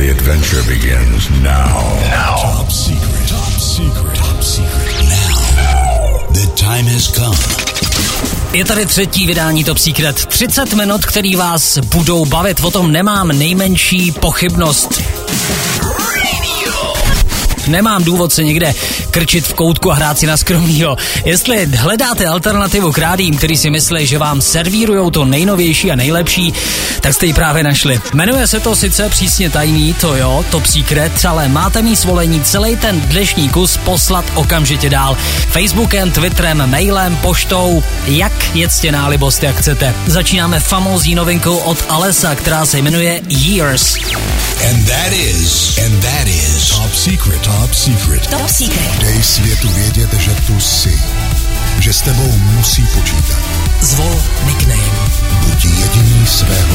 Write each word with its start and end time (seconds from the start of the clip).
The 0.00 0.10
adventure 0.10 0.62
begins 0.62 1.28
now. 1.42 1.76
Now. 2.08 2.36
Top 2.40 2.72
secret. 2.72 3.28
Top 3.28 3.60
secret. 3.60 4.16
Top 4.16 4.42
secret. 4.42 4.94
Now. 5.04 6.26
The 6.32 6.46
time 6.56 6.86
has 6.86 7.06
come. 7.08 7.36
Je 8.52 8.64
tady 8.64 8.86
třetí 8.86 9.26
vydání 9.26 9.64
Top 9.64 9.78
Secret. 9.78 10.26
30 10.26 10.74
minut, 10.74 11.06
který 11.06 11.36
vás 11.36 11.78
budou 11.78 12.24
bavit. 12.24 12.60
O 12.60 12.70
tom 12.70 12.92
nemám 12.92 13.28
nejmenší 13.28 14.12
pochybnost. 14.12 15.02
Nemám 17.70 18.04
důvod 18.04 18.32
se 18.32 18.44
někde 18.44 18.74
krčit 19.10 19.46
v 19.46 19.54
koutku 19.54 19.92
a 19.92 19.94
hrát 19.94 20.18
si 20.18 20.26
na 20.26 20.36
skromnýho. 20.36 20.96
Jestli 21.24 21.66
hledáte 21.66 22.26
alternativu 22.26 22.92
k 22.92 22.98
rádím, 22.98 23.36
který 23.36 23.56
si 23.56 23.70
myslí, 23.70 24.06
že 24.06 24.18
vám 24.18 24.40
servírujou 24.40 25.10
to 25.10 25.24
nejnovější 25.24 25.90
a 25.90 25.96
nejlepší, 25.96 26.52
tak 27.00 27.14
jste 27.14 27.26
ji 27.26 27.32
právě 27.32 27.62
našli. 27.62 28.00
Jmenuje 28.14 28.46
se 28.46 28.60
to 28.60 28.76
sice 28.76 29.08
přísně 29.08 29.50
tajný, 29.50 29.94
to 29.94 30.16
jo, 30.16 30.44
top 30.50 30.66
secret, 30.66 31.24
ale 31.24 31.48
máte 31.48 31.82
mý 31.82 31.96
svolení 31.96 32.40
celý 32.40 32.76
ten 32.76 33.00
dnešní 33.00 33.48
kus 33.48 33.76
poslat 33.76 34.24
okamžitě 34.34 34.90
dál. 34.90 35.16
Facebookem, 35.50 36.10
Twitterem, 36.10 36.70
mailem, 36.70 37.16
poštou, 37.16 37.82
jak 38.06 38.56
jedzte 38.56 38.92
na 38.92 39.08
libost, 39.08 39.42
jak 39.42 39.56
chcete. 39.56 39.94
Začínáme 40.06 40.60
famózní 40.60 41.14
novinkou 41.14 41.56
od 41.56 41.84
Alesa, 41.88 42.34
která 42.34 42.66
se 42.66 42.78
jmenuje 42.78 43.20
Years. 43.28 43.96
And 44.70 44.84
that 44.86 45.12
is, 45.12 45.78
and 45.78 46.00
that 46.00 46.28
is 46.28 46.68
top 46.68 46.94
secret. 46.94 47.40
Top 47.60 47.74
secret. 47.74 48.26
Top 48.30 48.48
Secret. 48.48 49.00
Dej 49.00 49.22
světu 49.22 49.68
vědět, 49.68 50.12
že 50.12 50.34
tu 50.34 50.60
jsi. 50.60 51.02
Že 51.80 51.92
s 51.92 52.00
tebou 52.02 52.32
musí 52.32 52.86
počítat. 52.86 53.38
Zvol 53.80 54.22
nickname. 54.46 54.92
Buď 55.44 55.64
jediný 55.64 56.26
svého 56.26 56.69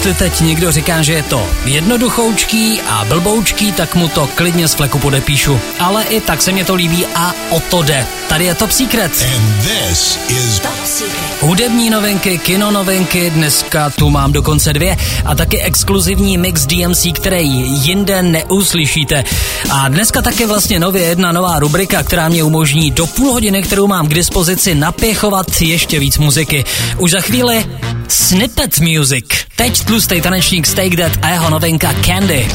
Jestli 0.00 0.14
teď 0.14 0.40
někdo 0.40 0.72
říká, 0.72 1.02
že 1.02 1.12
je 1.12 1.22
to 1.22 1.48
jednoduchoučký 1.64 2.80
a 2.80 3.04
blboučký, 3.04 3.72
tak 3.72 3.94
mu 3.94 4.08
to 4.08 4.26
klidně 4.34 4.68
z 4.68 4.74
fleku 4.74 4.98
podepíšu. 4.98 5.60
Ale 5.78 6.04
i 6.04 6.20
tak 6.20 6.42
se 6.42 6.52
mě 6.52 6.64
to 6.64 6.74
líbí 6.74 7.06
a 7.14 7.34
o 7.50 7.60
to 7.60 7.82
jde. 7.82 8.06
Tady 8.28 8.44
je 8.44 8.54
Top 8.54 8.70
Secret. 8.70 9.26
And 9.34 9.62
this 9.62 10.18
is 10.28 10.60
Top 10.60 10.84
Secret. 10.84 11.40
Hudební 11.40 11.90
novinky, 11.90 12.38
kino 12.38 12.70
novinky, 12.70 13.30
dneska 13.30 13.90
tu 13.90 14.10
mám 14.10 14.32
dokonce 14.32 14.72
dvě 14.72 14.96
a 15.24 15.34
taky 15.34 15.62
exkluzivní 15.62 16.38
mix 16.38 16.66
DMC, 16.66 17.06
který 17.14 17.48
jinde 17.84 18.22
neuslyšíte. 18.22 19.24
A 19.70 19.88
dneska 19.88 20.22
taky 20.22 20.46
vlastně 20.46 20.80
nově 20.80 21.02
jedna 21.02 21.32
nová 21.32 21.58
rubrika, 21.58 22.02
která 22.02 22.28
mě 22.28 22.42
umožní 22.42 22.90
do 22.90 23.06
půl 23.06 23.32
hodiny, 23.32 23.62
kterou 23.62 23.86
mám 23.86 24.08
k 24.08 24.14
dispozici, 24.14 24.74
napěchovat 24.74 25.60
ještě 25.60 25.98
víc 25.98 26.18
muziky. 26.18 26.64
Už 26.98 27.10
za 27.10 27.20
chvíli 27.20 27.66
Snippet 28.08 28.80
Music. 28.80 29.24
Teď 29.56 29.84
tlustej 29.84 30.20
tanečník 30.20 30.66
Stake 30.66 30.96
Dead 30.96 31.12
a 31.22 31.28
jeho 31.28 31.50
novinka 31.50 31.94
Candy. 32.06 32.48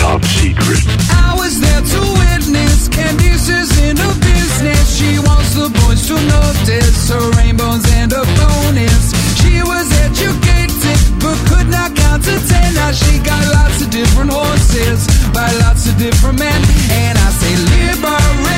Top 0.00 0.24
secret. 0.24 0.84
I 1.10 1.36
was 1.36 1.60
there 1.60 1.82
to 1.82 2.35
witness 2.56 2.88
Candice 2.88 3.48
is 3.48 3.70
in 3.82 3.96
a 3.98 4.12
business. 4.20 4.96
She 4.96 5.18
wants 5.18 5.54
the 5.54 5.68
boys 5.80 6.06
to 6.08 6.14
notice 6.14 7.08
her 7.10 7.30
rainbows 7.38 7.84
and 7.94 8.12
her 8.12 8.26
bonus. 8.38 9.12
She 9.40 9.62
was 9.62 9.86
educated 10.06 10.98
but 11.20 11.36
could 11.48 11.68
not 11.68 11.94
count 11.94 12.24
to 12.24 12.36
ten. 12.48 12.74
Now 12.74 12.92
she 12.92 13.18
got 13.18 13.42
lots 13.54 13.82
of 13.82 13.90
different 13.90 14.30
horses 14.32 15.06
by 15.32 15.50
lots 15.64 15.88
of 15.88 15.96
different 15.98 16.38
men. 16.38 16.60
And 16.90 17.18
I 17.18 17.28
say 17.30 17.54
liberation, 17.74 18.55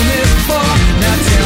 is 0.00 0.32
for. 0.46 0.64
Now 1.00 1.39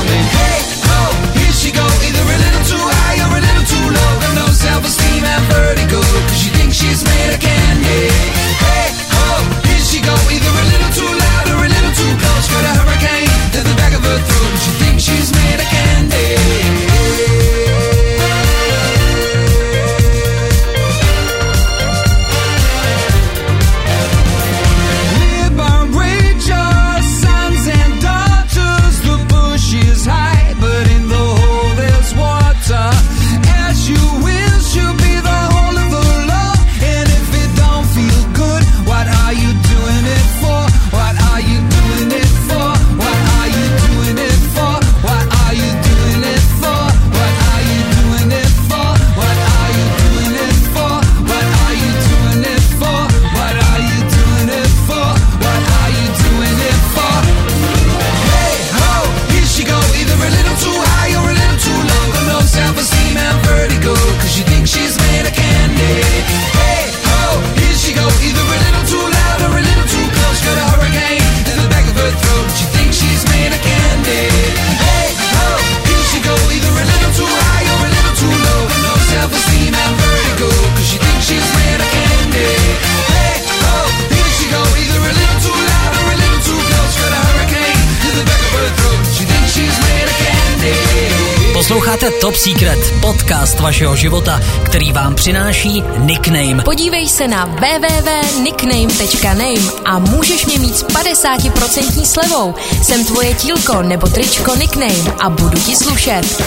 Top 92.24 92.36
Secret, 92.36 92.78
podcast 93.00 93.60
vašeho 93.60 93.96
života, 93.96 94.40
který 94.64 94.92
vám 94.92 95.14
přináší 95.14 95.84
Nickname. 95.98 96.62
Podívej 96.64 97.08
se 97.08 97.28
na 97.28 97.44
www.nickname.name 97.44 99.72
a 99.84 99.98
můžeš 99.98 100.46
mě 100.46 100.58
mít 100.58 100.76
s 100.76 100.84
50% 100.84 102.04
slevou. 102.04 102.54
Jsem 102.82 103.04
tvoje 103.04 103.34
tílko 103.34 103.82
nebo 103.82 104.06
tričko 104.06 104.56
Nickname 104.56 105.14
a 105.20 105.30
budu 105.30 105.58
ti 105.58 105.76
slušet. 105.76 106.42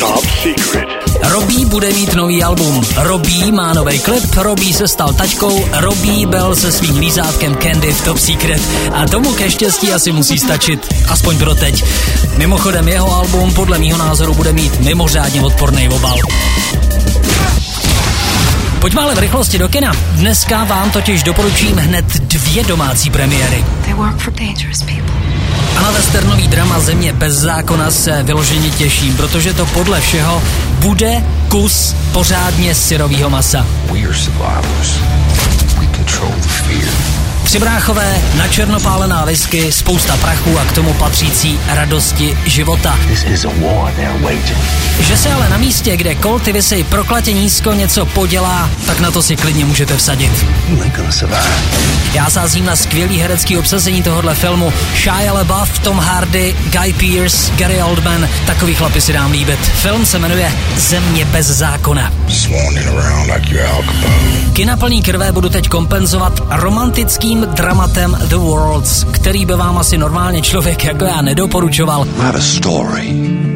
Top 0.00 0.24
Secret. 0.42 1.01
Robí 1.22 1.64
bude 1.64 1.92
mít 1.92 2.14
nový 2.14 2.42
album. 2.42 2.84
Robí 2.96 3.52
má 3.52 3.72
nový 3.72 3.98
klip, 3.98 4.34
Robí 4.36 4.72
se 4.72 4.88
stal 4.88 5.12
tačkou, 5.12 5.64
Robí 5.72 6.26
byl 6.26 6.56
se 6.56 6.72
svým 6.72 6.96
lízátkem 6.96 7.56
Candy 7.56 7.92
v 7.92 8.04
Top 8.04 8.18
Secret. 8.18 8.62
A 8.92 9.06
tomu 9.06 9.32
ke 9.32 9.50
štěstí 9.50 9.92
asi 9.92 10.12
musí 10.12 10.38
stačit, 10.38 10.94
aspoň 11.08 11.38
pro 11.38 11.54
teď. 11.54 11.84
Mimochodem 12.36 12.88
jeho 12.88 13.14
album 13.14 13.54
podle 13.54 13.78
mýho 13.78 13.98
názoru 13.98 14.34
bude 14.34 14.52
mít 14.52 14.80
mimořádně 14.80 15.42
odporný 15.42 15.88
obal. 15.88 16.18
Pojďme 18.80 19.02
ale 19.02 19.14
v 19.14 19.18
rychlosti 19.18 19.58
do 19.58 19.68
kina. 19.68 19.92
Dneska 20.12 20.64
vám 20.64 20.90
totiž 20.90 21.22
doporučím 21.22 21.76
hned 21.76 22.04
dvě 22.04 22.64
domácí 22.64 23.10
premiéry. 23.10 23.64
They 23.84 23.94
work 23.94 24.18
for 24.18 24.32
dangerous 24.32 24.82
people. 24.82 25.21
A 25.76 25.80
na 25.82 25.90
westernový 25.90 26.48
drama 26.48 26.80
Země 26.80 27.12
bez 27.12 27.34
zákona 27.34 27.90
se 27.90 28.22
vyloženě 28.22 28.70
těším, 28.70 29.16
protože 29.16 29.54
to 29.54 29.66
podle 29.66 30.00
všeho 30.00 30.42
bude 30.78 31.24
kus 31.48 31.94
pořádně 32.12 32.74
syrovýho 32.74 33.30
masa. 33.30 33.66
We 33.92 33.98
are 33.98 34.14
survivors. 34.14 34.98
We 35.80 35.86
control 35.96 36.32
the 36.42 36.48
fear. 36.48 37.21
Tři 37.52 37.58
bráchové, 37.58 38.22
načernopálená 38.36 39.24
whisky, 39.24 39.72
spousta 39.72 40.16
prachu 40.16 40.58
a 40.58 40.64
k 40.64 40.72
tomu 40.72 40.94
patřící 40.94 41.60
radosti 41.66 42.38
života. 42.44 42.98
This 43.08 43.24
is 43.24 43.44
a 43.44 43.48
war 43.48 43.92
they're 43.92 44.18
waging. 44.18 44.58
Že 45.00 45.16
se 45.16 45.32
ale 45.32 45.48
na 45.48 45.58
místě, 45.58 45.96
kde 45.96 46.14
kolty 46.14 46.52
vysej 46.52 46.84
proklatě 46.84 47.32
nízko 47.32 47.72
něco 47.72 48.06
podělá, 48.06 48.70
tak 48.86 49.00
na 49.00 49.10
to 49.10 49.22
si 49.22 49.36
klidně 49.36 49.64
můžete 49.64 49.96
vsadit. 49.96 50.46
You. 50.68 50.78
Já 52.12 52.30
sázím 52.30 52.66
na 52.66 52.76
skvělý 52.76 53.18
herecký 53.18 53.58
obsazení 53.58 54.02
tohohle 54.02 54.34
filmu. 54.34 54.72
Shia 54.96 55.32
LaBeouf, 55.32 55.78
Tom 55.78 55.98
Hardy, 55.98 56.56
Guy 56.70 56.92
Pearce, 56.92 57.52
Gary 57.56 57.82
Oldman, 57.82 58.28
takový 58.46 58.74
chlapi 58.74 59.00
si 59.00 59.12
dám 59.12 59.30
líbit. 59.30 59.58
Film 59.58 60.06
se 60.06 60.18
jmenuje 60.18 60.52
Země 60.76 61.24
bez 61.24 61.46
zákona. 61.46 62.12
Swanning 62.28 62.86
around 62.86 63.32
like 63.32 63.46
Capone. 63.48 63.61
Kina 64.52 64.76
plný 64.76 65.02
krve 65.02 65.32
budu 65.32 65.48
teď 65.48 65.68
kompenzovat 65.68 66.32
romantickým 66.50 67.40
dramatem 67.40 68.18
The 68.28 68.36
Worlds, 68.36 69.04
který 69.04 69.46
by 69.46 69.54
vám 69.54 69.78
asi 69.78 69.98
normálně 69.98 70.42
člověk 70.42 70.84
jako 70.84 71.04
já 71.04 71.22
nedoporučoval. 71.22 72.06
A 72.18 72.40
story. 72.40 73.51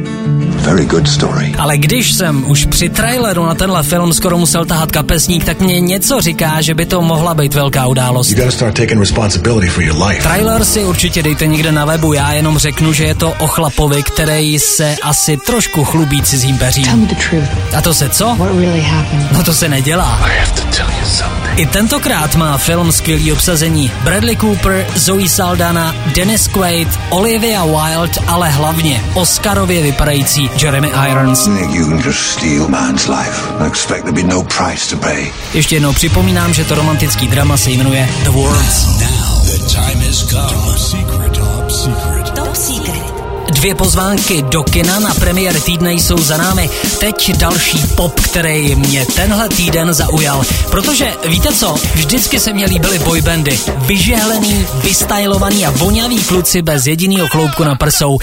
Very 0.66 0.84
good 0.84 1.08
story. 1.08 1.54
Ale 1.58 1.78
když 1.78 2.12
jsem 2.12 2.50
už 2.50 2.66
při 2.66 2.88
traileru 2.88 3.46
na 3.46 3.54
tenhle 3.54 3.82
film 3.82 4.12
skoro 4.12 4.38
musel 4.38 4.64
tahat 4.64 4.92
kapesník, 4.92 5.44
tak 5.44 5.60
mě 5.60 5.80
něco 5.80 6.20
říká, 6.20 6.60
že 6.60 6.74
by 6.74 6.86
to 6.86 7.02
mohla 7.02 7.34
být 7.34 7.54
velká 7.54 7.86
událost. 7.86 8.30
You 8.30 8.36
gotta 8.36 8.50
start 8.50 8.74
taking 8.76 9.00
responsibility 9.00 9.66
for 9.68 9.82
your 9.84 10.06
life. 10.06 10.22
Trailer 10.22 10.64
si 10.64 10.84
určitě 10.84 11.22
dejte 11.22 11.46
někde 11.46 11.72
na 11.72 11.84
webu, 11.84 12.12
já 12.12 12.32
jenom 12.32 12.58
řeknu, 12.58 12.92
že 12.92 13.04
je 13.04 13.14
to 13.14 13.30
o 13.38 13.46
chlapovi, 13.46 14.02
který 14.02 14.58
se 14.58 14.96
asi 15.02 15.36
trošku 15.36 15.84
chlubí 15.84 16.22
cizím 16.22 16.58
Tell 16.58 16.66
peřím. 16.68 17.00
me 17.00 17.06
the 17.06 17.14
truth. 17.30 17.48
A 17.76 17.82
to 17.82 17.94
se 17.94 18.08
co? 18.08 18.34
What 18.38 18.50
really 18.58 18.80
happened? 18.80 19.32
No 19.32 19.42
to 19.42 19.52
se 19.54 19.68
nedělá. 19.68 20.20
I 20.24 20.38
have 20.38 20.52
to 20.52 20.76
tell 20.76 20.86
you 21.00 21.04
something. 21.04 21.58
I 21.58 21.66
tentokrát 21.66 22.34
má 22.36 22.58
film 22.58 22.92
skvělý 22.92 23.32
obsazení. 23.32 23.90
Bradley 24.04 24.36
Cooper, 24.36 24.86
Zoe 24.96 25.28
Saldana, 25.28 25.94
Dennis 26.16 26.48
Quaid, 26.48 26.88
Olivia 27.10 27.64
Wilde, 27.64 28.12
ale 28.26 28.50
hlavně 28.50 29.04
Oscarově 29.14 29.82
vypadající 29.82 30.50
Jeremy 30.56 30.88
Irons. 30.88 31.44
think 31.44 31.74
you 31.74 31.86
can 31.86 32.00
just 32.00 32.20
steal 32.38 32.68
man's 32.68 33.08
life 33.08 33.50
and 33.58 33.66
expect 33.66 34.04
there 34.04 34.14
be 34.14 34.22
no 34.22 34.42
price 34.42 34.90
to 34.90 34.96
pay. 34.96 35.32
Ještě 35.54 35.76
jednou 35.76 35.92
připomínám, 35.92 36.54
že 36.54 36.64
to 36.64 36.74
romantický 36.74 37.28
drama 37.28 37.56
se 37.56 37.70
jmenuje 37.70 38.08
The 38.22 38.30
Worlds. 38.30 38.86
Now 38.86 39.44
the 39.44 39.58
time 39.74 40.00
has 40.06 40.22
come. 40.30 40.46
Top 40.46 41.70
secret, 41.70 42.30
top 42.34 42.56
secret. 42.56 43.15
Dvě 43.50 43.74
pozvánky 43.74 44.42
do 44.42 44.62
kina 44.62 44.98
na 44.98 45.14
premiér 45.14 45.60
týdne 45.60 45.92
jsou 45.92 46.18
za 46.18 46.36
námi. 46.36 46.70
Teď 46.98 47.36
další 47.36 47.78
pop, 47.96 48.20
který 48.20 48.74
mě 48.74 49.06
tenhle 49.06 49.48
týden 49.48 49.94
zaujal. 49.94 50.44
Protože 50.70 51.12
víte 51.26 51.52
co, 51.52 51.74
vždycky 51.94 52.40
se 52.40 52.52
mě 52.52 52.66
líbily 52.66 52.98
boybandy. 52.98 53.58
Vyžehlený, 53.76 54.66
vystylovaný 54.82 55.66
a 55.66 55.70
vonavý 55.70 56.24
kluci 56.24 56.62
bez 56.62 56.86
jedinýho 56.86 57.28
kloubku 57.28 57.64
na 57.64 57.74
prsou. 57.74 58.18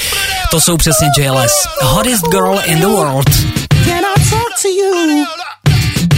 To 0.51 0.59
jsou 0.59 0.77
přesně 0.77 1.07
JLS. 1.17 1.67
Hottest 1.81 2.27
girl 2.27 2.59
in 2.65 2.79
the 2.79 2.87
world. 2.87 3.29
Can 3.85 4.05
I 4.05 4.29
talk 4.29 4.61
to 4.61 4.67
you? 4.67 5.25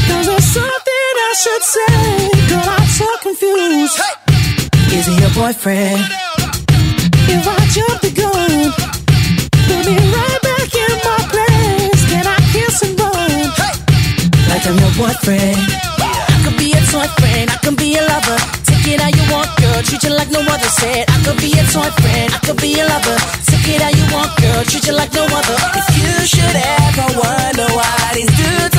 Cause 0.08 0.26
there's 0.26 0.54
something 0.54 1.14
I 1.32 1.34
should 1.44 1.64
say. 1.64 2.30
Girl, 2.48 2.74
I'm 2.78 2.88
so 2.88 3.06
confused. 3.24 4.00
Is 4.94 5.06
he 5.08 5.22
your 5.22 5.34
boyfriend? 5.34 6.06
If 7.28 7.48
I 7.48 7.68
jump 7.74 8.02
the 8.02 8.12
gun, 8.12 8.74
me 9.86 9.96
right 9.98 10.42
back 10.42 10.72
in 10.74 10.96
my 11.06 11.20
place. 11.30 12.02
Can 12.10 12.26
I 12.26 12.38
kiss 12.52 12.82
and? 12.82 13.54
Like 14.50 14.66
boyfriend. 14.98 15.58
I 16.02 16.36
could 16.44 16.58
be 16.58 16.72
a 16.74 16.82
toy 16.90 17.08
friend, 17.20 17.50
I 17.50 17.58
can 17.62 17.76
be 17.76 17.96
a 17.98 18.02
lover. 18.02 18.38
Take 18.66 18.88
it 18.94 19.02
how 19.02 19.10
you 19.10 19.26
want, 19.32 19.50
girl. 19.58 19.82
Treat 19.84 20.04
you 20.04 20.14
like 20.14 20.32
no 20.32 20.42
other. 20.42 20.72
Said 20.80 21.06
I 21.10 21.18
could 21.26 21.38
be 21.38 21.54
a 21.54 21.64
toy 21.70 21.90
friend, 22.02 22.30
I 22.34 22.40
could 22.46 22.60
be 22.62 22.80
a 22.80 22.86
lover. 22.86 23.18
Take 23.46 23.68
it 23.76 23.82
how 23.82 23.94
you 23.94 24.06
want, 24.14 24.32
girl. 24.42 24.64
Treat 24.66 24.86
you 24.88 24.94
like 24.94 25.14
no 25.14 25.26
other. 25.26 25.58
If 25.78 25.88
you 26.02 26.14
should 26.26 26.58
ever 26.58 27.08
wonder 27.22 27.68
why 27.78 27.94
these 28.14 28.34
dudes 28.38 28.75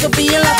could 0.00 0.16
be 0.16 0.28
a 0.28 0.40
toy 0.40 0.59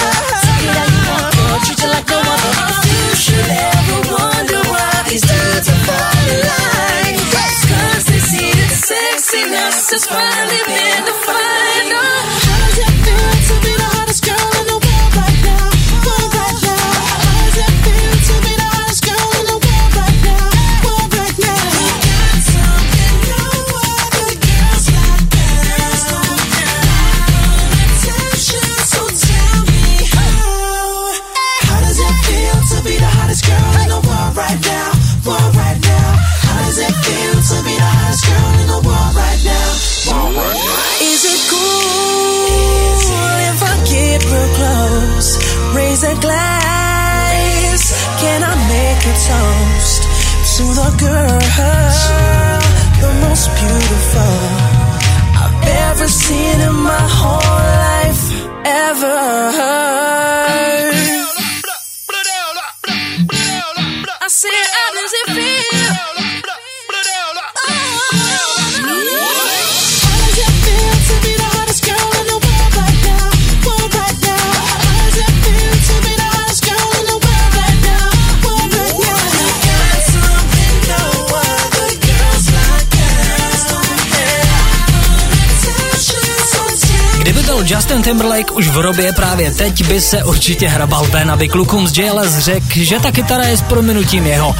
Justin 88.00 88.12
Timberlake 88.12 88.52
už 88.52 88.68
v 88.68 88.76
hrobě 88.76 89.12
právě 89.12 89.50
teď, 89.50 89.86
by 89.86 90.00
se 90.00 90.24
určitě 90.24 90.68
hrabal 90.68 91.06
ven, 91.10 91.30
aby 91.30 91.48
klukům 91.48 91.88
z 91.88 91.98
JLS 91.98 92.38
řekl, 92.38 92.66
že 92.72 93.00
ta 93.00 93.12
kytara 93.12 93.44
je 93.44 93.56
s 93.56 93.62
prominutím 93.62 94.26
jeho. 94.26 94.54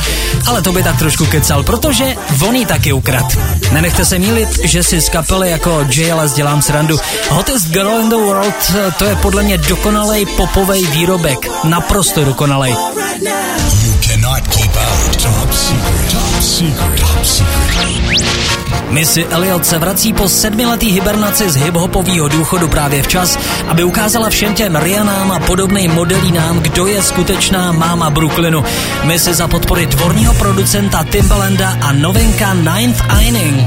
Ale 0.47 0.62
to 0.62 0.73
by 0.73 0.82
tak 0.82 0.99
trošku 0.99 1.26
kecal, 1.26 1.62
protože 1.62 2.16
on 2.49 2.56
ji 2.56 2.66
taky 2.66 2.92
ukrad. 2.92 3.38
Nenechte 3.73 4.04
se 4.04 4.18
mílit, 4.18 4.49
že 4.64 4.82
si 4.82 5.00
z 5.00 5.09
kapely 5.09 5.50
jako 5.50 5.87
JLS 5.90 6.32
dělám 6.32 6.62
srandu. 6.62 7.00
Hottest 7.28 7.68
Girl 7.68 8.00
in 8.00 8.09
the 8.09 8.16
World, 8.16 8.73
to 8.99 9.04
je 9.04 9.16
podle 9.16 9.42
mě 9.42 9.59
dokonalej 9.59 10.26
popovej 10.26 10.87
výrobek. 10.87 11.50
Naprosto 11.64 12.25
dokonalej. 12.25 12.73
You 12.73 13.94
cannot 14.00 14.49
keep 14.49 14.76
out. 14.76 15.23
Top 15.23 15.52
secret. 15.52 16.30
Secret. 16.50 16.99
Top 16.99 17.25
secret. 17.25 18.90
Missy 18.90 19.26
Elliot 19.26 19.66
se 19.66 19.78
vrací 19.78 20.12
po 20.12 20.28
sedmiletý 20.28 20.87
hibernaci 20.87 21.50
z 21.50 21.57
hiphopového 21.57 22.28
důchodu 22.28 22.69
právě 22.69 23.02
včas, 23.02 23.38
aby 23.69 23.85
ukázala 23.85 24.30
všem 24.30 24.54
těm 24.54 24.76
Rianám 24.76 25.33
a 25.33 25.38
podobným 25.38 25.90
modelínám, 25.90 26.61
kdo 26.61 26.87
je 26.87 27.02
skutečná 27.02 27.73
máma 27.73 28.11
Brooklynu. 28.11 28.64
Missy 29.04 29.35
za 29.35 29.49
podpory 29.49 29.87
dvorního 29.87 30.35
producenta 30.35 31.04
Timbalanda 31.04 31.76
a 31.80 31.92
novinka 31.92 32.54
Ninth 32.54 33.04
Inning. 33.21 33.66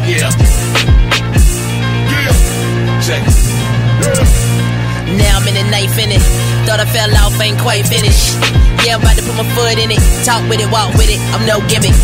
Now 5.17 5.39
I'm 5.39 5.47
in 5.47 5.55
the 5.55 5.65
knife 5.69 5.97
in 5.99 6.11
it. 6.11 6.23
Thought 6.65 6.79
I 6.79 6.87
fell 6.89 7.11
off, 7.21 7.37
ain't 7.41 7.59
quite 7.59 7.85
finished. 7.85 8.37
Yeah, 8.83 8.99
I'm 8.99 9.01
about 9.01 9.15
to 9.15 9.23
put 9.23 9.35
my 9.39 9.47
foot 9.55 9.79
in 9.79 9.95
it. 9.95 10.01
Talk 10.27 10.43
with 10.51 10.59
it, 10.59 10.67
walk 10.67 10.91
with 10.99 11.07
it. 11.07 11.19
I'm 11.31 11.47
no 11.47 11.63
gimmick. 11.71 11.95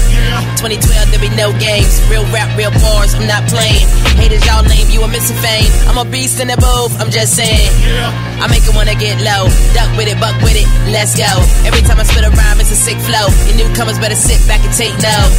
2012, 0.64 1.12
there 1.12 1.20
be 1.20 1.28
no 1.36 1.52
games. 1.60 2.00
Real 2.08 2.24
rap, 2.32 2.48
real 2.56 2.72
bars. 2.80 3.16
I'm 3.16 3.28
not 3.28 3.44
playing. 3.52 3.84
Haters, 4.16 4.44
y'all 4.48 4.64
name 4.64 4.88
you 4.88 5.04
a 5.04 5.10
missing 5.12 5.36
fame. 5.44 5.68
I'm 5.92 6.00
a 6.00 6.08
beast 6.08 6.40
in 6.40 6.48
the 6.48 6.56
booth. 6.56 6.96
I'm 7.00 7.12
just 7.12 7.36
saying. 7.36 7.68
I 8.40 8.48
make 8.48 8.64
it 8.64 8.72
wanna 8.76 8.96
get 8.96 9.20
low. 9.20 9.52
Duck 9.76 9.92
with 10.00 10.08
it, 10.08 10.20
buck 10.24 10.36
with 10.40 10.56
it. 10.56 10.68
Let's 10.88 11.16
go. 11.20 11.28
Every 11.68 11.84
time 11.84 12.00
I 12.00 12.08
spit 12.08 12.24
a 12.24 12.32
rhyme, 12.32 12.60
it's 12.64 12.72
a 12.72 12.80
sick 12.80 13.00
flow. 13.04 13.28
You 13.52 13.60
newcomers 13.60 14.00
better 14.00 14.16
sit 14.16 14.40
back 14.48 14.64
and 14.64 14.72
take 14.72 14.96
note. 15.04 15.32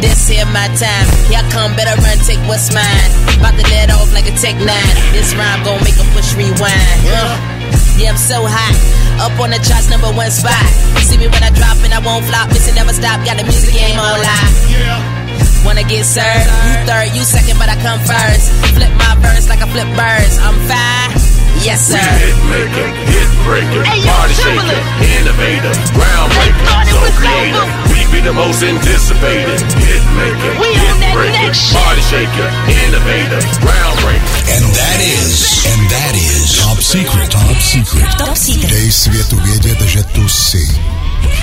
This 0.00 0.28
here 0.28 0.44
my 0.52 0.68
time. 0.76 1.06
Y'all 1.32 1.46
come, 1.50 1.72
better 1.76 1.96
run, 2.02 2.18
take 2.28 2.40
what's 2.44 2.72
mine. 2.72 3.10
About 3.40 3.56
to 3.56 3.64
let 3.72 3.90
off 3.90 4.12
like 4.12 4.28
a 4.28 4.34
tech 4.36 4.56
nine. 4.60 4.94
This 5.12 5.34
rhyme 5.34 5.64
gon' 5.64 5.80
make 5.84 5.96
'em 5.98 6.08
push 6.12 6.34
rewind. 6.34 7.00
Uh, 7.08 7.36
yeah, 7.96 8.12
I'm 8.12 8.20
so 8.20 8.44
hot. 8.44 8.76
Up 9.24 9.32
on 9.40 9.50
the 9.50 9.60
charts, 9.64 9.88
number 9.88 10.12
one 10.12 10.30
spot. 10.30 10.66
See 11.08 11.16
me 11.16 11.28
when 11.28 11.42
I 11.42 11.50
drop 11.50 11.80
and 11.84 11.94
I 11.94 12.00
won't 12.00 12.24
flop. 12.26 12.52
Listen, 12.52 12.74
never 12.74 12.92
stop. 12.92 13.24
Got 13.24 13.38
the 13.38 13.44
music 13.44 13.72
game 13.72 13.98
on 13.98 14.20
live. 14.20 15.64
Wanna 15.64 15.82
get 15.82 16.04
served? 16.04 16.46
You 16.68 16.74
third, 16.86 17.08
you 17.16 17.24
second, 17.24 17.58
but 17.58 17.68
I 17.68 17.76
come 17.80 17.98
first. 18.04 18.52
Flip 18.76 18.92
my 19.00 19.14
verse 19.24 19.48
like 19.48 19.62
I 19.62 19.68
flip 19.72 19.88
birds. 19.96 20.38
I'm 20.38 20.54
fine. 20.68 21.35
Yes, 21.66 21.82
sir. 21.90 21.98
Hit 21.98 22.38
maker, 22.46 22.86
hit 23.10 23.30
breaker, 23.42 23.82
party 24.06 24.34
shaker, 24.38 24.80
innovator, 25.18 25.74
groundbreaker, 25.98 26.62
so 26.86 27.02
creative. 27.18 27.66
We 27.90 28.06
be 28.14 28.22
the 28.22 28.32
most 28.32 28.62
anticipated. 28.62 29.58
Hit 29.74 30.04
maker, 30.14 30.52
hit 30.62 30.96
breaker, 31.10 31.50
party 31.74 32.02
shaker, 32.06 32.46
innovator, 32.70 33.42
groundbreaker. 33.58 34.30
And 34.54 34.62
that 34.78 34.98
is, 35.02 35.66
and 35.66 35.82
that 35.90 36.14
is 36.14 36.54
top 36.62 36.78
secret. 36.78 37.34
Top 37.34 37.58
secret. 37.58 38.06
Top 38.14 38.36
Secret. 38.36 38.70
Dej 38.70 38.92
světu 38.92 39.36
vědět, 39.36 39.80
že 39.80 40.02
tu 40.02 40.28
jsi. 40.28 40.80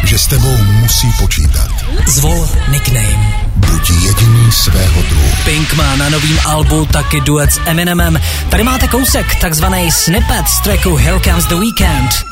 Že 0.03 0.19
s 0.19 0.27
tebou 0.27 0.57
musí 0.57 1.11
počítat. 1.19 1.71
Zvol 2.07 2.47
nickname. 2.71 3.52
Buď 3.71 3.89
jediný 3.89 4.51
svého 4.51 5.01
druhu. 5.01 5.29
Pink 5.45 5.73
má 5.73 5.95
na 5.95 6.09
novém 6.09 6.39
albu 6.45 6.85
taky 6.85 7.21
duet 7.21 7.51
s 7.53 7.59
Eminemem. 7.65 8.19
Tady 8.49 8.63
máte 8.63 8.87
kousek, 8.87 9.35
takzvaný 9.35 9.91
snippet 9.91 10.47
z 10.47 10.61
tracku 10.61 10.95
Here 10.95 11.19
Comes 11.19 11.45
the 11.45 11.55
Weekend. 11.55 12.25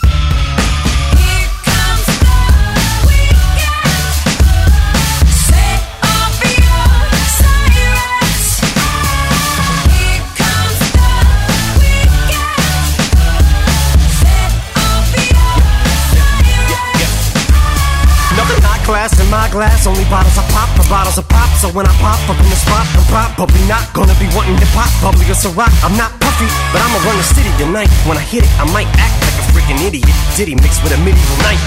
My 19.32 19.48
glass, 19.48 19.88
only 19.88 20.04
bottles 20.12 20.36
I 20.36 20.44
pop 20.52 20.68
for 20.76 20.84
bottles 20.92 21.16
of 21.16 21.26
pop. 21.32 21.48
So 21.56 21.72
when 21.72 21.88
I 21.88 21.94
pop 22.04 22.20
up 22.28 22.36
in 22.36 22.50
the 22.52 22.60
spot, 22.60 22.84
I'm 22.92 23.08
probably 23.08 23.64
not 23.72 23.88
gonna 23.96 24.14
be 24.20 24.28
wanting 24.36 24.60
to 24.60 24.68
pop 24.76 24.92
bubbly 25.00 25.24
or 25.24 25.56
rock. 25.56 25.72
I'm 25.82 25.96
not 25.96 26.12
puffy, 26.20 26.52
but 26.76 26.84
I'ma 26.84 27.00
run 27.08 27.16
the 27.16 27.24
city 27.24 27.50
tonight. 27.56 27.88
When 28.04 28.20
I 28.20 28.26
hit 28.28 28.44
it, 28.44 28.52
I 28.60 28.68
might 28.76 28.92
act 29.00 29.16
like 29.24 29.40
a 29.40 29.46
freaking 29.56 29.80
idiot. 29.88 30.12
Diddy 30.36 30.54
mixed 30.60 30.84
with 30.84 30.92
a 30.92 31.00
medieval 31.00 31.40
knight. 31.48 31.64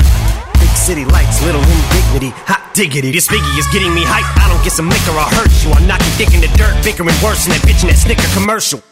Big 0.60 0.70
city 0.76 1.08
lights, 1.08 1.40
little 1.40 1.64
indignity, 1.64 2.36
hot 2.44 2.62
diggity. 2.76 3.10
This 3.10 3.26
biggie 3.26 3.56
is 3.58 3.66
getting 3.72 3.96
me 3.96 4.04
hype. 4.04 4.28
I 4.36 4.46
don't 4.52 4.62
get 4.62 4.76
some 4.76 4.92
liquor, 4.92 5.16
I'll 5.16 5.32
hurt 5.32 5.50
you. 5.64 5.72
I 5.72 5.80
knock 5.88 6.04
dick 6.20 6.36
in 6.36 6.44
the 6.44 6.52
dirt, 6.60 6.76
bickering 6.84 7.16
worse 7.24 7.48
than 7.48 7.56
that 7.56 7.64
bitch 7.64 7.80
in 7.80 7.88
that 7.88 7.96
Snicker 7.96 8.28
commercial. 8.36 8.84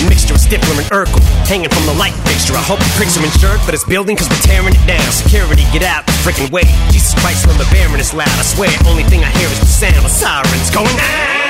A 0.00 0.08
mixture 0.08 0.32
of 0.34 0.40
Stifler 0.40 0.80
and 0.80 0.88
Urkel, 0.88 1.20
hanging 1.44 1.68
from 1.68 1.84
the 1.84 1.94
light 1.94 2.16
fixture. 2.24 2.56
I 2.56 2.64
hope 2.64 2.80
the 2.80 2.92
pricks 2.96 3.20
are 3.20 3.24
insured 3.24 3.60
for 3.60 3.72
this 3.72 3.84
building, 3.84 4.16
cause 4.16 4.28
we're 4.28 4.40
tearing 4.40 4.72
it 4.72 4.86
down. 4.88 5.04
Security, 5.12 5.64
get 5.72 5.84
out 5.84 6.06
the 6.06 6.12
freaking 6.24 6.50
way. 6.50 6.64
Jesus 6.88 7.12
Christ, 7.20 7.46
lumber 7.46 7.68
baron 7.70 8.00
is 8.00 8.14
loud. 8.14 8.32
I 8.32 8.42
swear, 8.42 8.70
only 8.88 9.04
thing 9.04 9.20
I 9.24 9.30
hear 9.36 9.48
is 9.48 9.60
the 9.60 9.66
sound 9.66 10.00
of 10.00 10.10
sirens 10.10 10.70
going. 10.72 10.88
Secret. 10.88 11.49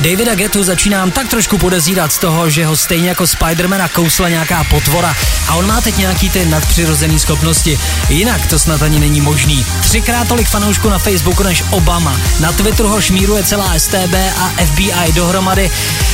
Davida 0.00 0.34
Getu 0.34 0.62
začínám 0.62 1.10
tak 1.10 1.28
trošku 1.28 1.58
podezírat 1.58 2.12
z 2.12 2.18
toho, 2.18 2.50
že 2.50 2.66
ho 2.66 2.76
stejně 2.76 3.08
jako 3.08 3.26
Spidermana 3.26 3.88
kousla 3.88 4.28
nějaká 4.28 4.64
potvora 4.64 5.16
a 5.48 5.54
on 5.54 5.66
má 5.66 5.80
teď 5.80 5.96
nějaký 5.96 6.30
ty 6.30 6.46
nadpřirozený 6.46 7.18
schopnosti. 7.18 7.78
Jinak 8.08 8.46
to 8.46 8.58
snad 8.58 8.82
ani 8.82 8.98
není 8.98 9.20
možný. 9.20 9.66
Třikrát 9.80 10.28
tolik 10.28 10.48
fanoušků 10.48 10.88
na 10.88 10.98
Facebooku 10.98 11.42
než 11.42 11.64
Obama. 11.70 12.20
Na 12.40 12.52
Twitteru 12.52 12.88
ho 12.88 13.00
šmíruje 13.00 13.44
celá 13.44 13.78
STB 13.78 14.14
a 14.38 14.64
FBI 14.66 15.12
dohromady. 15.12 15.70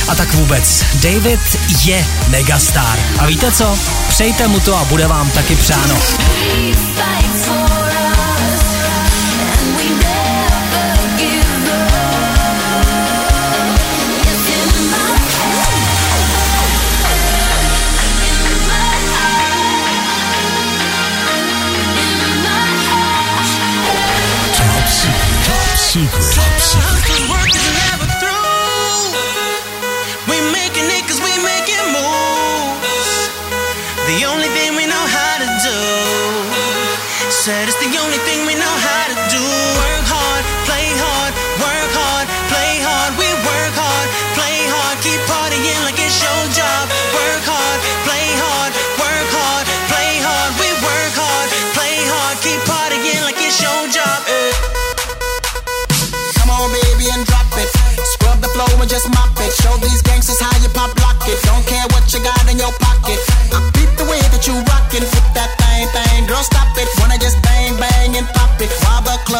A 0.07 0.15
tak 0.15 0.33
vůbec. 0.33 0.85
David 0.93 1.59
je 1.85 2.05
megastar. 2.27 2.99
A 3.19 3.25
víte 3.25 3.51
co? 3.51 3.79
Přejte 4.07 4.47
mu 4.47 4.59
to 4.59 4.75
a 4.75 4.85
bude 4.85 5.07
vám 5.07 5.29
taky 5.29 5.55
přáno. 5.55 5.97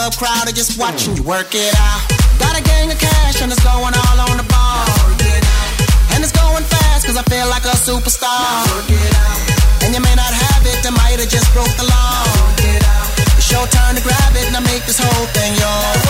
Club 0.06 0.22
crowd 0.22 0.48
are 0.48 0.54
just 0.54 0.78
watching 0.78 1.18
you 1.18 1.24
work 1.24 1.50
it 1.56 1.74
out. 1.82 2.02
Got 2.38 2.54
a 2.60 2.62
gang 2.62 2.92
of 2.92 3.00
cash 3.00 3.42
and 3.42 3.50
it's 3.52 3.64
going 3.64 3.94
all 4.06 4.18
on 4.30 4.38
the 4.38 4.46
ball. 4.54 4.86
And 6.14 6.22
it's 6.22 6.36
going 6.36 6.62
fast 6.62 7.06
cause 7.06 7.18
I 7.18 7.24
feel 7.26 7.50
like 7.50 7.66
a 7.66 7.74
superstar. 7.74 8.70
And 9.82 9.96
you 9.96 10.02
may 10.02 10.14
not 10.14 10.30
have 10.30 10.62
it, 10.62 10.86
I 10.86 10.92
might 10.94 11.18
have 11.18 11.30
just 11.30 11.50
broke 11.54 11.74
the 11.82 11.90
law. 11.90 12.22
It's 13.34 13.50
your 13.50 13.66
turn 13.66 13.96
to 13.98 14.04
grab 14.06 14.34
it 14.38 14.46
and 14.46 14.56
I 14.56 14.62
make 14.70 14.86
this 14.86 15.02
whole 15.02 15.28
thing 15.34 15.58
yours. 15.58 16.02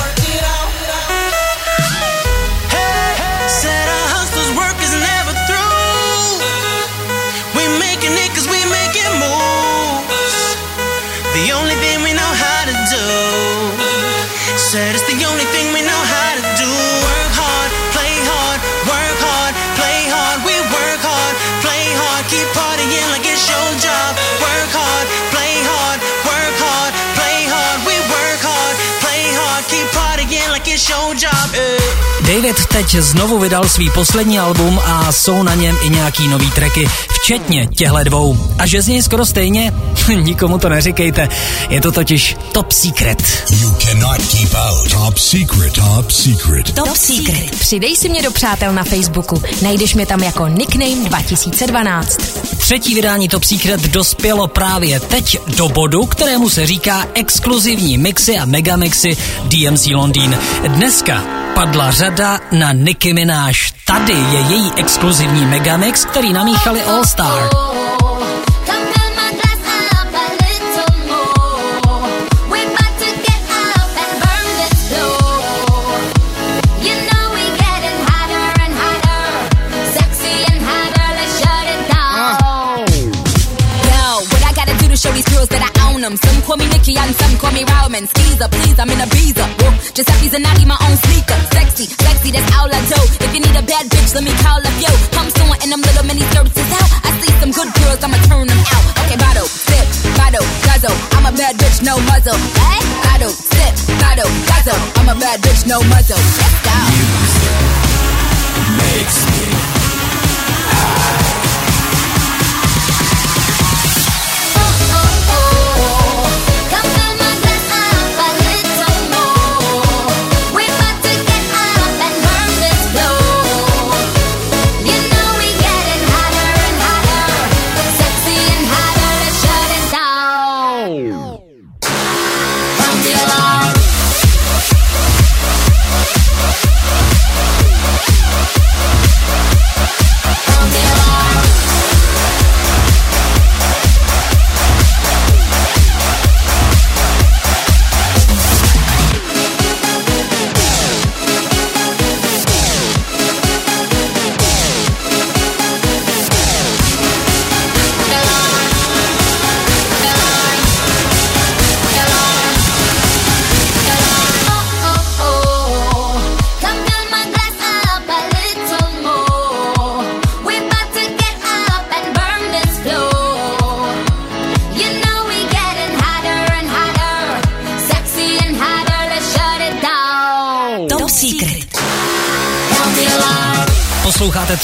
Hey, 2.75 3.15
said 3.47 3.87
our 3.87 4.07
hustler's 4.11 4.51
work 4.59 4.75
is 4.83 4.91
never 4.91 5.33
through. 5.47 6.43
We 7.55 7.63
making 7.79 8.11
it 8.11 8.31
we 8.43 8.59
making 8.67 9.13
moves. 9.23 10.35
The 11.31 11.51
only 11.51 11.75
thing 11.79 12.03
we 12.03 12.14
Said 14.65 14.95
it's 14.95 15.05
the 15.05 15.23
only 15.29 15.45
thing 15.53 15.67
we 15.73 15.81
know 15.81 16.01
how 16.13 16.31
to 16.35 16.43
do. 16.57 16.69
Work 17.07 17.31
hard, 17.41 17.69
play 17.95 18.13
hard, 18.29 18.59
work 18.89 19.19
hard, 19.27 19.53
play 19.79 19.99
hard. 20.09 20.37
We 20.47 20.55
work 20.73 21.01
hard, 21.05 21.33
play 21.63 21.85
hard, 22.01 22.23
keep 22.27 22.47
partying 22.57 23.07
like 23.13 23.25
it's 23.29 23.45
your 23.47 23.69
job. 23.85 24.11
Work 24.41 24.71
hard, 24.73 25.05
play 25.33 25.53
hard, 25.69 25.99
work 26.27 26.55
hard, 26.65 26.91
play 27.15 27.39
hard. 27.53 27.77
We 27.87 27.95
work 28.09 28.41
hard, 28.41 28.75
play 29.05 29.23
hard, 29.39 29.63
keep 29.71 29.87
partying 29.93 30.49
like 30.51 30.67
it's 30.67 30.89
your 30.89 31.13
job. 31.15 31.47
eh. 31.53 31.77
David 32.25 32.65
teď 32.65 32.95
znovu 32.99 33.39
vydal 33.39 33.69
svý 33.69 33.89
poslední 33.89 34.39
album 34.39 34.79
a 34.85 35.11
jsou 35.11 35.43
na 35.43 35.53
něm 35.55 35.77
i 35.81 35.89
nějaký 35.89 36.27
nový 36.27 36.51
tracky, 36.51 36.89
včetně 37.25 37.67
těchto 37.67 38.03
dvou. 38.03 38.37
A 38.59 38.65
že 38.65 38.81
z 38.81 38.87
něj 38.87 39.01
skoro 39.01 39.25
stejně? 39.25 39.73
Nikomu 40.21 40.57
to 40.57 40.69
neříkejte. 40.69 41.29
Je 41.69 41.81
to 41.81 41.91
totiž 41.91 42.37
Top 42.51 42.71
Secret. 42.71 43.23
You 43.49 43.71
cannot 43.71 44.17
keep 44.17 44.49
out. 44.53 44.91
Top 44.91 45.17
secret. 45.17 45.73
Top 45.73 46.11
secret. 46.11 46.75
Top 46.75 46.95
Secret. 46.95 47.59
Přidej 47.59 47.95
si 47.95 48.09
mě 48.09 48.21
do 48.21 48.31
přátel 48.31 48.73
na 48.73 48.83
Facebooku. 48.83 49.41
Najdeš 49.61 49.95
mě 49.95 50.05
tam 50.05 50.23
jako 50.23 50.47
nickname 50.47 50.95
2012. 50.95 52.17
Třetí 52.57 52.95
vydání 52.95 53.29
Top 53.29 53.43
Secret 53.43 53.81
dospělo 53.81 54.47
právě 54.47 54.99
teď 54.99 55.37
do 55.47 55.69
bodu, 55.69 56.05
kterému 56.05 56.49
se 56.49 56.67
říká 56.67 57.07
exkluzivní 57.13 57.97
mixy 57.97 58.37
a 58.37 58.45
megamixy 58.45 59.17
DMC 59.43 59.87
Londýn. 59.87 60.37
Dneska 60.67 61.44
padla 61.55 61.91
řada 61.91 62.39
na 62.51 62.71
Nicki 62.71 63.13
Minaj. 63.13 63.53
Tady 63.85 64.13
je 64.13 64.39
její 64.39 64.71
exkluzivní 64.77 65.45
megamix, 65.45 66.05
který 66.05 66.33
namíchali 66.33 66.81
All 66.81 67.05
Star. 67.05 67.49
Them? 86.05 86.15
Some 86.21 86.39
call 86.45 86.57
me 86.57 86.69
Nikki 86.69 86.93
and 86.93 87.11
some 87.17 87.33
call 87.41 87.51
me 87.51 87.65
Rowman. 87.65 88.05
Skeezer, 88.05 88.49
please, 88.53 88.77
I'm 88.77 88.89
in 88.93 89.01
a 89.01 89.09
beezer. 89.09 89.47
Whoa, 89.57 89.73
Giuseppe's 89.97 90.33
and 90.37 90.45
Nike, 90.45 90.65
my 90.69 90.77
own 90.85 90.95
sneaker. 91.01 91.39
Sexy, 91.49 91.85
sexy, 91.89 92.29
that's 92.29 92.49
all 92.53 92.69
I 92.69 92.79
do. 92.85 92.99
If 93.25 93.31
you 93.33 93.41
need 93.41 93.57
a 93.57 93.65
bad 93.65 93.89
bitch, 93.89 94.13
let 94.13 94.23
me 94.23 94.33
call 94.45 94.61
up 94.61 94.75
yo. 94.77 94.91
Come 95.17 95.29
soon 95.33 95.49
and 95.49 95.69
them 95.73 95.81
little 95.81 96.05
mini 96.05 96.21
is 96.21 96.71
out. 96.77 96.89
I 97.01 97.09
see 97.17 97.33
some 97.41 97.51
good 97.51 97.69
girls, 97.81 97.99
I'ma 98.05 98.17
turn 98.29 98.45
them 98.45 98.61
out. 98.69 98.85
Okay, 99.01 99.17
bottle, 99.17 99.49
sip, 99.49 99.87
bottle, 100.13 100.45
guzzle. 100.61 100.95
I'm 101.17 101.25
a 101.25 101.33
bad 101.33 101.57
bitch, 101.57 101.81
no 101.81 101.97
muzzle. 102.05 102.37
Hey, 102.61 102.81
bottle, 103.01 103.33
sip, 103.33 103.73
bottle, 103.97 104.29
guzzle. 104.45 104.81
I'm 105.01 105.09
a 105.09 105.15
bad 105.17 105.41
bitch, 105.41 105.65
no 105.65 105.81
muzzle. 105.89 106.21
Let's 106.21 106.57
go. 106.61 106.77
Makes 108.77 109.17
me 109.33 109.74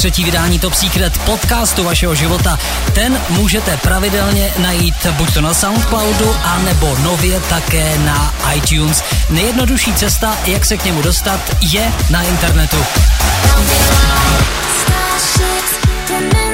třetí 0.01 0.23
vydání 0.23 0.59
Top 0.59 0.73
Secret 0.73 1.17
podcastu 1.17 1.83
vašeho 1.83 2.15
života. 2.15 2.59
Ten 2.93 3.21
můžete 3.29 3.77
pravidelně 3.77 4.53
najít 4.57 5.05
buď 5.11 5.33
to 5.33 5.41
na 5.41 5.53
Soundcloudu, 5.53 6.35
anebo 6.43 6.97
nově 6.97 7.39
také 7.39 7.97
na 7.97 8.33
iTunes. 8.55 9.03
Nejjednodušší 9.29 9.93
cesta, 9.93 10.37
jak 10.45 10.65
se 10.65 10.77
k 10.77 10.85
němu 10.85 11.01
dostat, 11.01 11.55
je 11.61 11.93
na 12.09 12.21
internetu. 12.23 12.77
Let's 16.09 16.50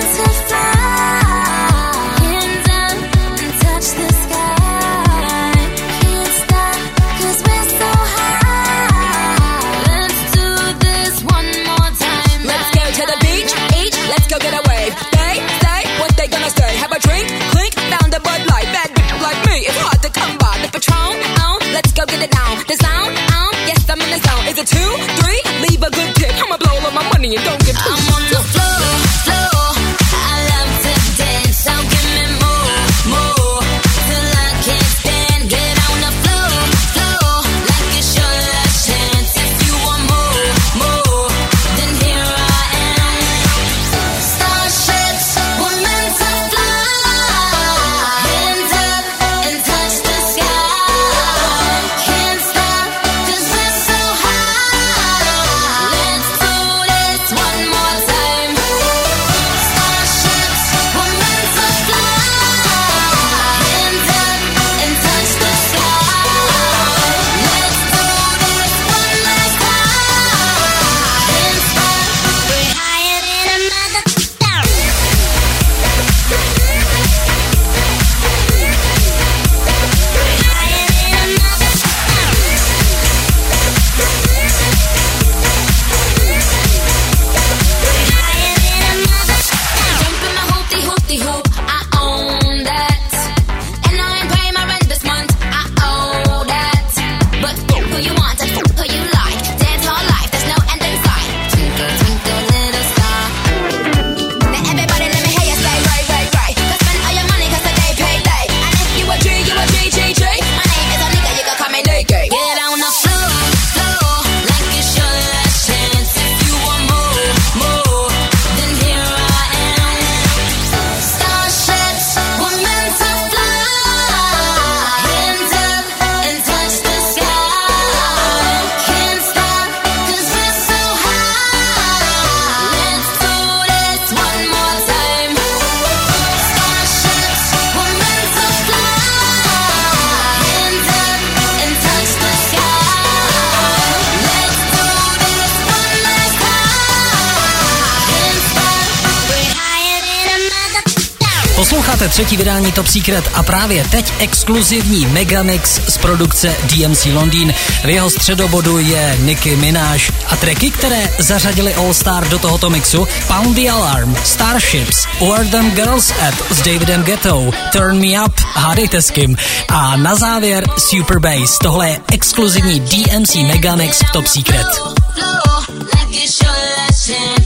třetí 152.17 152.37
vydání 152.37 152.71
Top 152.71 152.87
Secret 152.87 153.29
a 153.33 153.43
právě 153.43 153.83
teď 153.83 154.13
exkluzivní 154.19 155.05
Megamix 155.05 155.81
z 155.87 155.97
produkce 155.97 156.55
DMC 156.63 157.05
Londýn. 157.05 157.53
V 157.83 157.89
jeho 157.89 158.09
středobodu 158.09 158.77
je 158.77 159.17
Nicky 159.21 159.55
Mináš 159.55 160.11
a 160.27 160.35
tracky, 160.35 160.71
které 160.71 161.09
zařadili 161.19 161.73
All 161.73 161.93
Star 161.93 162.27
do 162.27 162.39
tohoto 162.39 162.69
mixu 162.69 163.07
Pound 163.27 163.55
the 163.55 163.69
Alarm, 163.69 164.15
Starships, 164.23 165.05
Where 165.19 165.45
Them 165.45 165.71
Girls 165.71 166.13
At 166.27 166.33
s 166.51 166.61
Davidem 166.61 167.03
Ghetto, 167.03 167.51
Turn 167.71 167.99
Me 167.99 168.25
Up, 168.25 168.39
hádejte 168.53 169.01
s 169.01 169.11
kým 169.11 169.37
a 169.67 169.97
na 169.97 170.15
závěr 170.15 170.63
Super 170.77 171.19
Bass. 171.19 171.57
Tohle 171.57 171.89
je 171.89 171.99
exkluzivní 172.13 172.79
DMC 172.79 173.35
Megamix 173.35 173.99
v 173.99 174.11
Top 174.11 174.27
Secret. 174.27 174.67
Floor, 175.13 175.63
like 175.69 177.36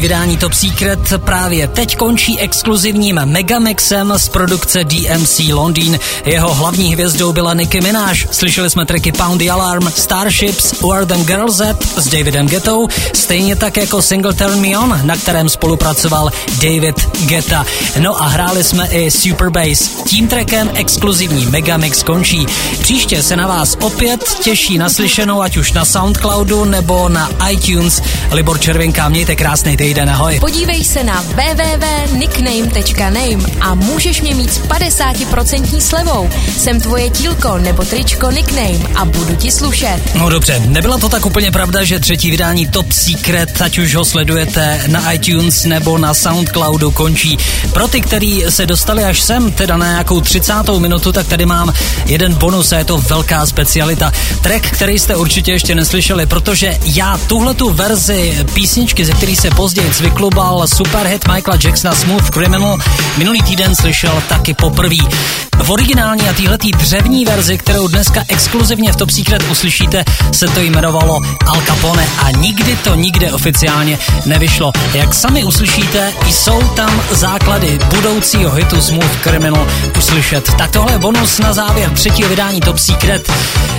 vydání 0.00 0.36
Top 0.36 0.52
Secret 0.52 1.12
právě 1.24 1.68
teď 1.68 1.96
končí 1.96 2.38
exkluzivním 2.38 3.20
Megamixem 3.24 4.12
z 4.16 4.28
produkce 4.28 4.84
DMC 4.84 5.40
Londýn. 5.52 5.98
Jeho 6.24 6.54
hlavní 6.54 6.92
hvězdou 6.92 7.32
byla 7.32 7.54
Nicki 7.54 7.80
Minaj. 7.80 8.14
Slyšeli 8.30 8.70
jsme 8.70 8.86
tracky 8.86 9.12
Pound 9.12 9.40
the 9.40 9.50
Alarm, 9.50 9.90
Starships, 9.90 10.80
Where 10.80 11.06
Them 11.06 11.24
Girls 11.24 11.60
At 11.60 11.98
s 11.98 12.08
Davidem 12.08 12.48
Gettou, 12.48 12.88
stejně 13.12 13.56
tak 13.56 13.76
jako 13.76 14.02
single 14.02 14.34
Turn 14.34 14.60
Me 14.60 14.78
On, 14.78 15.00
na 15.02 15.16
kterém 15.16 15.48
spolupracoval 15.48 16.30
David 16.62 17.16
Geta. 17.26 17.66
No 17.98 18.22
a 18.22 18.26
hráli 18.26 18.64
jsme 18.64 18.86
i 18.86 19.10
Super 19.10 19.50
Bass. 19.50 19.88
Tím 20.04 20.28
trackem 20.28 20.70
exkluzivní 20.74 21.46
Megamix 21.46 22.02
končí. 22.02 22.46
Příště 22.80 23.22
se 23.22 23.36
na 23.36 23.46
vás 23.46 23.76
opět 23.80 24.38
těší 24.42 24.78
naslyšenou, 24.78 25.42
ať 25.42 25.56
už 25.56 25.72
na 25.72 25.84
Soundcloudu 25.84 26.64
nebo 26.64 27.08
na 27.08 27.30
iTunes. 27.50 28.02
Libor 28.30 28.60
Červenka, 28.60 29.08
mějte 29.08 29.36
krásný 29.36 29.76
týden, 29.76 29.89
ahoj. 29.98 30.40
Podívej 30.40 30.84
se 30.84 31.04
na 31.04 31.20
www.nickname.name 31.20 33.50
a 33.60 33.74
můžeš 33.74 34.20
mě 34.20 34.34
mít 34.34 34.52
s 34.52 34.60
50% 34.60 35.80
slevou. 35.80 36.30
Jsem 36.56 36.80
tvoje 36.80 37.10
tílko 37.10 37.58
nebo 37.58 37.84
tričko 37.84 38.30
Nickname 38.30 38.78
a 38.94 39.04
budu 39.04 39.36
ti 39.36 39.50
slušet. 39.50 40.14
No 40.14 40.30
dobře, 40.30 40.62
nebyla 40.66 40.98
to 40.98 41.08
tak 41.08 41.26
úplně 41.26 41.50
pravda, 41.50 41.84
že 41.84 42.00
třetí 42.00 42.30
vydání 42.30 42.66
Top 42.66 42.92
Secret, 42.92 43.62
ať 43.62 43.78
už 43.78 43.94
ho 43.94 44.04
sledujete 44.04 44.82
na 44.86 45.12
iTunes 45.12 45.64
nebo 45.64 45.98
na 45.98 46.14
Soundcloudu, 46.14 46.90
končí. 46.90 47.38
Pro 47.72 47.88
ty, 47.88 48.00
kteří 48.00 48.44
se 48.48 48.66
dostali 48.66 49.04
až 49.04 49.20
sem, 49.20 49.52
teda 49.52 49.76
na 49.76 49.86
nějakou 49.86 50.20
30. 50.20 50.52
minutu, 50.78 51.12
tak 51.12 51.26
tady 51.26 51.46
mám 51.46 51.72
jeden 52.06 52.34
bonus 52.34 52.72
a 52.72 52.78
je 52.78 52.84
to 52.84 52.98
velká 52.98 53.46
specialita. 53.46 54.12
Track, 54.42 54.70
který 54.70 54.98
jste 54.98 55.16
určitě 55.16 55.52
ještě 55.52 55.74
neslyšeli, 55.74 56.26
protože 56.26 56.78
já 56.84 57.20
tuhle 57.26 57.54
tu 57.54 57.70
verzi 57.70 58.38
písničky, 58.54 59.04
ze 59.04 59.12
který 59.12 59.36
se 59.36 59.50
později 59.50 59.79
vyklubal 60.00 60.66
superhit 60.66 61.28
Michaela 61.28 61.58
Jacksona 61.64 61.94
Smooth 61.94 62.30
Criminal, 62.30 62.78
minulý 63.16 63.42
týden 63.42 63.76
slyšel 63.76 64.22
taky 64.28 64.54
poprvé. 64.54 64.96
V 65.62 65.70
originální 65.70 66.28
a 66.28 66.32
téhletý 66.32 66.70
dřevní 66.70 67.24
verzi, 67.24 67.58
kterou 67.58 67.88
dneska 67.88 68.24
exkluzivně 68.28 68.92
v 68.92 68.96
Top 68.96 69.10
Secret 69.10 69.42
uslyšíte, 69.50 70.04
se 70.32 70.48
to 70.48 70.60
jmenovalo 70.60 71.20
Al 71.46 71.62
Capone 71.66 72.06
a 72.18 72.30
nikdy 72.30 72.76
to 72.76 72.94
nikde 72.94 73.32
oficiálně 73.32 73.98
nevyšlo. 74.26 74.72
Jak 74.94 75.14
sami 75.14 75.44
uslyšíte, 75.44 76.12
jsou 76.26 76.62
tam 76.68 77.02
základy 77.10 77.78
budoucího 77.94 78.54
hitu 78.54 78.80
Smooth 78.80 79.22
Criminal 79.22 79.66
uslyšet. 79.98 80.54
Tak 80.58 80.70
tohle 80.70 80.92
je 80.92 80.98
bonus 80.98 81.38
na 81.38 81.52
závěr 81.52 81.90
třetího 81.90 82.28
vydání 82.28 82.60
Top 82.60 82.78
Secret, 82.78 83.32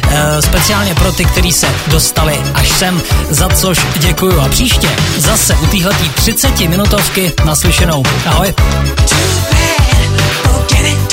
e, 0.10 0.42
speciálně 0.42 0.96
pro 0.96 1.12
ty, 1.12 1.26
kteří 1.26 1.52
se 1.52 1.68
dostali 1.88 2.42
až 2.54 2.70
sem, 2.70 3.02
za 3.30 3.50
což 3.50 3.80
děkuju 3.98 4.40
a 4.40 4.50
příště 4.50 4.90
zase 5.18 5.56
u 5.56 5.66
téhletý 5.82 6.10
30 6.10 6.60
minutovky 6.60 7.34
naslyšenou. 7.46 8.04
Ahoj. 8.26 8.54
Dej 10.82 11.11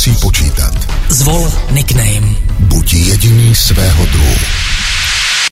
musí 0.00 0.16
počítat. 0.24 0.72
Zvol 1.12 1.44
nickname. 1.76 2.32
Buď 2.72 2.94
jediný 2.94 3.52
svého 3.52 4.06
druhu. 4.06 4.59